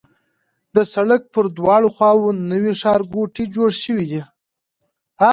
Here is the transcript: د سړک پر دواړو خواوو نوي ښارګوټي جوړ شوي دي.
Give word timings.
د 0.75 0.77
سړک 0.93 1.21
پر 1.33 1.45
دواړو 1.57 1.87
خواوو 1.95 2.37
نوي 2.51 2.73
ښارګوټي 2.81 3.43
جوړ 3.55 3.69
شوي 3.83 4.05
دي. 4.11 4.21